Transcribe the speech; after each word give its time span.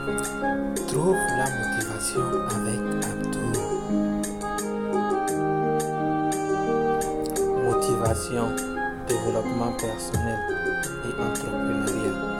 Trouve 0.00 1.14
la 1.36 1.44
motivation 1.44 2.22
avec 2.48 2.80
Abdou. 3.04 3.52
Motivation, 7.64 8.46
développement 9.06 9.72
personnel 9.78 10.38
et 11.04 11.22
entrepreneuriat. 11.22 12.30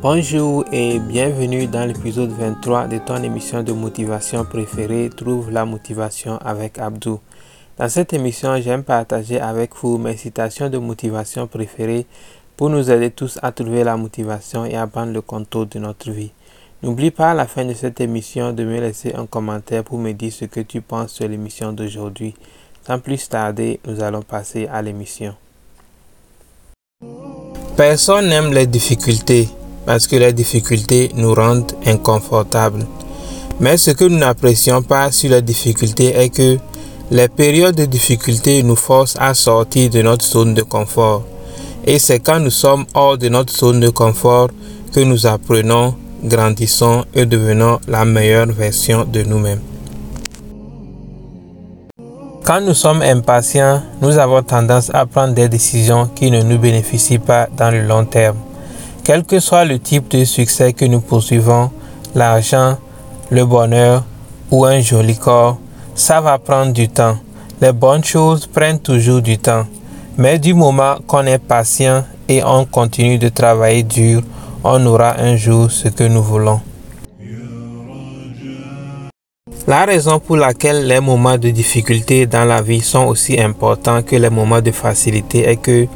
Bonjour 0.00 0.64
et 0.70 1.00
bienvenue 1.00 1.66
dans 1.66 1.84
l'épisode 1.84 2.30
23 2.30 2.86
de 2.86 2.98
ton 2.98 3.22
émission 3.24 3.64
de 3.64 3.72
motivation 3.72 4.44
préférée 4.44 5.10
Trouve 5.14 5.50
la 5.50 5.64
motivation 5.64 6.38
avec 6.38 6.78
Abdou. 6.78 7.18
Dans 7.78 7.88
cette 7.88 8.12
émission, 8.12 8.60
j'aime 8.60 8.82
partager 8.82 9.40
avec 9.40 9.70
vous 9.80 9.96
mes 9.98 10.16
citations 10.16 10.68
de 10.68 10.78
motivation 10.78 11.46
préférées 11.46 12.06
pour 12.56 12.68
nous 12.68 12.90
aider 12.90 13.10
tous 13.10 13.38
à 13.42 13.52
trouver 13.52 13.84
la 13.84 13.96
motivation 13.96 14.66
et 14.66 14.76
à 14.76 14.86
prendre 14.86 15.12
le 15.12 15.22
contrôle 15.22 15.68
de 15.68 15.78
notre 15.78 16.10
vie. 16.10 16.32
N'oublie 16.82 17.10
pas 17.10 17.30
à 17.30 17.34
la 17.34 17.46
fin 17.46 17.64
de 17.64 17.72
cette 17.74 18.00
émission 18.00 18.52
de 18.52 18.64
me 18.64 18.80
laisser 18.80 19.14
un 19.14 19.26
commentaire 19.26 19.84
pour 19.84 19.98
me 19.98 20.12
dire 20.12 20.32
ce 20.32 20.44
que 20.46 20.60
tu 20.60 20.80
penses 20.80 21.12
sur 21.12 21.28
l'émission 21.28 21.72
d'aujourd'hui. 21.72 22.34
Sans 22.86 22.98
plus 22.98 23.28
tarder, 23.28 23.80
nous 23.86 24.02
allons 24.02 24.22
passer 24.22 24.66
à 24.66 24.80
l'émission. 24.82 25.34
Personne 27.76 28.28
n'aime 28.28 28.52
les 28.52 28.66
difficultés 28.66 29.48
parce 29.86 30.06
que 30.06 30.16
les 30.16 30.32
difficultés 30.32 31.10
nous 31.14 31.34
rendent 31.34 31.72
inconfortables. 31.86 32.86
Mais 33.58 33.76
ce 33.76 33.90
que 33.90 34.04
nous 34.04 34.18
n'apprécions 34.18 34.82
pas 34.82 35.10
sur 35.12 35.30
les 35.30 35.42
difficultés 35.42 36.14
est 36.16 36.30
que 36.30 36.58
les 37.10 37.28
périodes 37.28 37.74
de 37.74 37.86
difficulté 37.86 38.62
nous 38.62 38.76
forcent 38.76 39.16
à 39.18 39.34
sortir 39.34 39.90
de 39.90 40.00
notre 40.00 40.24
zone 40.24 40.54
de 40.54 40.62
confort. 40.62 41.24
Et 41.84 41.98
c'est 41.98 42.20
quand 42.20 42.38
nous 42.38 42.50
sommes 42.50 42.84
hors 42.94 43.18
de 43.18 43.28
notre 43.28 43.52
zone 43.52 43.80
de 43.80 43.88
confort 43.88 44.48
que 44.94 45.00
nous 45.00 45.26
apprenons, 45.26 45.94
grandissons 46.22 47.04
et 47.12 47.26
devenons 47.26 47.80
la 47.88 48.04
meilleure 48.04 48.46
version 48.46 49.04
de 49.04 49.22
nous-mêmes. 49.22 49.60
Quand 52.44 52.60
nous 52.60 52.74
sommes 52.74 53.02
impatients, 53.02 53.82
nous 54.00 54.16
avons 54.18 54.42
tendance 54.42 54.90
à 54.94 55.04
prendre 55.04 55.34
des 55.34 55.48
décisions 55.48 56.08
qui 56.14 56.30
ne 56.30 56.42
nous 56.42 56.58
bénéficient 56.58 57.18
pas 57.18 57.48
dans 57.56 57.70
le 57.72 57.82
long 57.82 58.04
terme. 58.04 58.36
Quel 59.02 59.24
que 59.24 59.40
soit 59.40 59.64
le 59.64 59.80
type 59.80 60.08
de 60.10 60.24
succès 60.24 60.72
que 60.72 60.84
nous 60.84 61.00
poursuivons, 61.00 61.70
l'argent, 62.14 62.78
le 63.30 63.44
bonheur 63.44 64.04
ou 64.50 64.64
un 64.64 64.80
joli 64.80 65.16
corps, 65.16 65.58
ça 66.00 66.18
va 66.22 66.38
prendre 66.38 66.72
du 66.72 66.88
temps. 66.88 67.18
Les 67.60 67.72
bonnes 67.72 68.02
choses 68.02 68.46
prennent 68.46 68.80
toujours 68.80 69.20
du 69.20 69.36
temps. 69.36 69.66
Mais 70.16 70.38
du 70.38 70.54
moment 70.54 70.96
qu'on 71.06 71.26
est 71.26 71.38
patient 71.38 72.04
et 72.26 72.42
on 72.42 72.64
continue 72.64 73.18
de 73.18 73.28
travailler 73.28 73.82
dur, 73.82 74.22
on 74.64 74.84
aura 74.86 75.20
un 75.20 75.36
jour 75.36 75.70
ce 75.70 75.88
que 75.88 76.04
nous 76.04 76.22
voulons. 76.22 76.60
La 79.66 79.84
raison 79.84 80.18
pour 80.18 80.36
laquelle 80.36 80.86
les 80.86 81.00
moments 81.00 81.36
de 81.36 81.50
difficulté 81.50 82.26
dans 82.26 82.46
la 82.46 82.62
vie 82.62 82.80
sont 82.80 83.04
aussi 83.04 83.38
importants 83.38 84.02
que 84.02 84.16
les 84.16 84.30
moments 84.30 84.62
de 84.62 84.70
facilité 84.70 85.46
est 85.50 85.56
que 85.56 85.86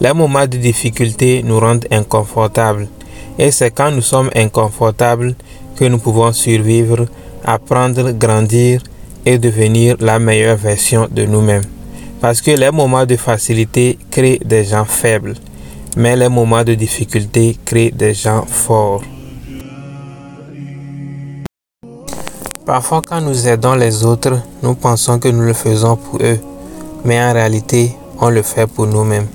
les 0.00 0.12
moments 0.12 0.46
de 0.46 0.58
difficulté 0.58 1.42
nous 1.42 1.58
rendent 1.58 1.86
inconfortables 1.90 2.88
et 3.38 3.50
c'est 3.50 3.70
quand 3.70 3.90
nous 3.90 4.02
sommes 4.02 4.30
inconfortables 4.36 5.34
que 5.76 5.86
nous 5.86 5.98
pouvons 5.98 6.32
survivre, 6.32 7.06
apprendre, 7.42 8.12
grandir 8.12 8.82
devenir 9.34 9.96
la 10.00 10.18
meilleure 10.18 10.56
version 10.56 11.08
de 11.10 11.24
nous-mêmes. 11.26 11.64
Parce 12.20 12.40
que 12.40 12.52
les 12.52 12.70
moments 12.70 13.04
de 13.04 13.16
facilité 13.16 13.98
créent 14.10 14.40
des 14.44 14.64
gens 14.64 14.84
faibles, 14.84 15.34
mais 15.96 16.16
les 16.16 16.28
moments 16.28 16.64
de 16.64 16.74
difficulté 16.74 17.58
créent 17.64 17.90
des 17.90 18.14
gens 18.14 18.44
forts. 18.46 19.02
Parfois 22.64 23.02
quand 23.06 23.20
nous 23.20 23.46
aidons 23.46 23.74
les 23.74 24.04
autres, 24.04 24.40
nous 24.62 24.74
pensons 24.74 25.18
que 25.18 25.28
nous 25.28 25.42
le 25.42 25.52
faisons 25.52 25.96
pour 25.96 26.20
eux, 26.22 26.38
mais 27.04 27.20
en 27.20 27.32
réalité, 27.32 27.92
on 28.20 28.30
le 28.30 28.42
fait 28.42 28.66
pour 28.66 28.86
nous-mêmes. 28.86 29.28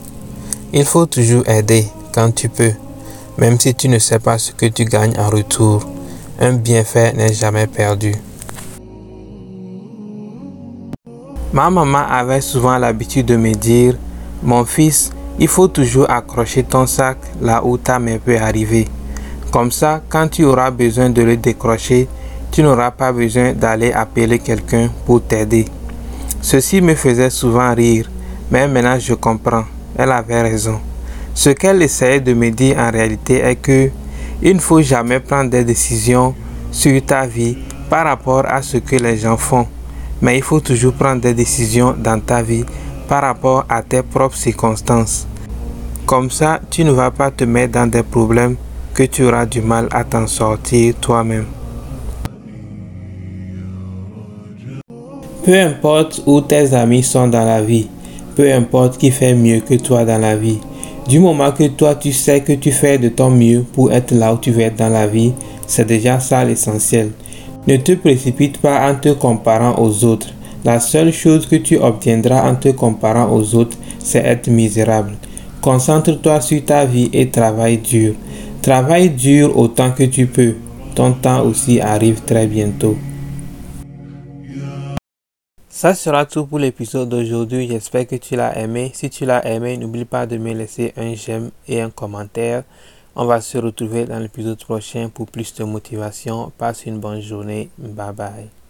Il 0.73 0.85
faut 0.85 1.05
toujours 1.05 1.47
aider 1.47 1.85
quand 2.13 2.33
tu 2.33 2.49
peux, 2.49 2.73
même 3.37 3.59
si 3.59 3.73
tu 3.75 3.87
ne 3.89 3.99
sais 3.99 4.19
pas 4.19 4.37
ce 4.37 4.51
que 4.51 4.65
tu 4.65 4.85
gagnes 4.85 5.17
en 5.19 5.29
retour. 5.29 5.81
Un 6.39 6.53
bienfait 6.53 7.13
n'est 7.13 7.33
jamais 7.33 7.67
perdu. 7.67 8.13
Ma 11.53 11.69
maman 11.69 12.05
avait 12.09 12.41
souvent 12.41 12.77
l'habitude 12.77 13.25
de 13.25 13.35
me 13.35 13.51
dire, 13.53 13.95
mon 14.41 14.65
fils, 14.65 15.11
il 15.39 15.47
faut 15.47 15.67
toujours 15.67 16.09
accrocher 16.09 16.63
ton 16.63 16.87
sac 16.87 17.17
là 17.41 17.63
où 17.63 17.77
ta 17.77 17.99
main 17.99 18.17
peut 18.17 18.37
arriver. 18.37 18.87
Comme 19.51 19.71
ça, 19.71 20.01
quand 20.07 20.29
tu 20.29 20.45
auras 20.45 20.71
besoin 20.71 21.09
de 21.09 21.21
le 21.21 21.37
décrocher, 21.37 22.07
tu 22.51 22.63
n'auras 22.63 22.91
pas 22.91 23.11
besoin 23.11 23.53
d'aller 23.53 23.91
appeler 23.91 24.39
quelqu'un 24.39 24.89
pour 25.05 25.21
t'aider. 25.23 25.65
Ceci 26.41 26.81
me 26.81 26.95
faisait 26.95 27.29
souvent 27.29 27.73
rire, 27.75 28.09
mais 28.49 28.67
maintenant 28.67 28.97
je 28.99 29.13
comprends 29.13 29.63
elle 29.97 30.11
avait 30.11 30.41
raison. 30.41 30.79
Ce 31.33 31.49
qu'elle 31.49 31.81
essayait 31.81 32.19
de 32.19 32.33
me 32.33 32.49
dire 32.49 32.77
en 32.77 32.91
réalité 32.91 33.39
est 33.39 33.55
que 33.55 33.89
il 34.41 34.55
ne 34.55 34.59
faut 34.59 34.81
jamais 34.81 35.19
prendre 35.19 35.51
des 35.51 35.63
décisions 35.63 36.33
sur 36.71 36.99
ta 37.05 37.25
vie 37.25 37.57
par 37.89 38.05
rapport 38.05 38.45
à 38.47 38.61
ce 38.61 38.77
que 38.77 38.95
les 38.95 39.17
gens 39.17 39.37
font, 39.37 39.67
mais 40.21 40.37
il 40.37 40.43
faut 40.43 40.59
toujours 40.59 40.93
prendre 40.93 41.21
des 41.21 41.33
décisions 41.33 41.95
dans 41.97 42.19
ta 42.19 42.41
vie 42.41 42.65
par 43.07 43.23
rapport 43.23 43.65
à 43.67 43.81
tes 43.81 44.03
propres 44.03 44.35
circonstances. 44.35 45.27
Comme 46.05 46.29
ça, 46.29 46.59
tu 46.69 46.83
ne 46.83 46.91
vas 46.91 47.11
pas 47.11 47.31
te 47.31 47.43
mettre 47.43 47.73
dans 47.73 47.87
des 47.87 48.03
problèmes 48.03 48.55
que 48.93 49.03
tu 49.03 49.23
auras 49.23 49.45
du 49.45 49.61
mal 49.61 49.87
à 49.91 50.03
t'en 50.03 50.27
sortir 50.27 50.93
toi-même. 51.01 51.45
Peu 55.43 55.59
importe 55.59 56.21
où 56.27 56.39
tes 56.41 56.73
amis 56.73 57.01
sont 57.01 57.27
dans 57.27 57.45
la 57.45 57.61
vie, 57.61 57.87
peu 58.35 58.51
importe 58.53 58.97
qui 58.97 59.09
fait 59.09 59.33
mieux 59.33 59.61
que 59.61 59.73
toi 59.75 60.05
dans 60.05 60.19
la 60.19 60.35
vie. 60.35 60.59
Du 61.07 61.19
moment 61.19 61.51
que 61.51 61.67
toi 61.67 61.95
tu 61.95 62.13
sais 62.13 62.41
que 62.41 62.53
tu 62.53 62.71
fais 62.71 62.99
de 62.99 63.09
ton 63.09 63.31
mieux 63.31 63.65
pour 63.73 63.91
être 63.91 64.11
là 64.11 64.33
où 64.33 64.37
tu 64.37 64.51
veux 64.51 64.61
être 64.61 64.75
dans 64.75 64.89
la 64.89 65.07
vie, 65.07 65.33
c'est 65.65 65.87
déjà 65.87 66.19
ça 66.19 66.45
l'essentiel. 66.45 67.11
Ne 67.67 67.77
te 67.77 67.91
précipite 67.91 68.57
pas 68.57 68.89
en 68.89 68.95
te 68.95 69.09
comparant 69.09 69.75
aux 69.77 70.03
autres. 70.03 70.29
La 70.65 70.79
seule 70.79 71.13
chose 71.13 71.45
que 71.45 71.55
tu 71.55 71.77
obtiendras 71.77 72.49
en 72.49 72.55
te 72.55 72.69
comparant 72.69 73.31
aux 73.31 73.53
autres, 73.55 73.77
c'est 73.99 74.25
être 74.25 74.49
misérable. 74.49 75.15
Concentre-toi 75.61 76.41
sur 76.41 76.65
ta 76.65 76.85
vie 76.85 77.11
et 77.13 77.29
travaille 77.29 77.77
dur. 77.77 78.15
Travaille 78.63 79.11
dur 79.11 79.55
autant 79.57 79.91
que 79.91 80.03
tu 80.03 80.25
peux. 80.25 80.55
Ton 80.95 81.13
temps 81.13 81.43
aussi 81.45 81.79
arrive 81.79 82.21
très 82.21 82.47
bientôt. 82.47 82.97
Ça 85.69 85.93
sera 85.93 86.25
tout 86.25 86.45
pour 86.45 86.59
l'épisode 86.59 87.09
d'aujourd'hui. 87.09 87.67
J'espère 87.67 88.07
que 88.07 88.15
tu 88.15 88.35
l'as 88.35 88.57
aimé. 88.57 88.91
Si 88.93 89.09
tu 89.09 89.25
l'as 89.25 89.45
aimé, 89.47 89.77
n'oublie 89.77 90.05
pas 90.05 90.25
de 90.25 90.37
me 90.37 90.53
laisser 90.53 90.93
un 90.97 91.13
j'aime 91.13 91.51
et 91.67 91.81
un 91.81 91.89
commentaire. 91.91 92.63
On 93.13 93.25
va 93.25 93.41
se 93.41 93.57
retrouver 93.57 94.05
dans 94.05 94.19
l'épisode 94.19 94.63
prochain 94.63 95.09
pour 95.09 95.27
plus 95.27 95.53
de 95.55 95.65
motivation. 95.65 96.51
Passe 96.57 96.85
une 96.85 96.99
bonne 96.99 97.21
journée. 97.21 97.69
Bye 97.77 98.13
bye. 98.13 98.60